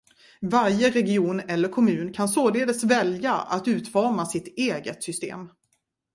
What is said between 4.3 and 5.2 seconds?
eget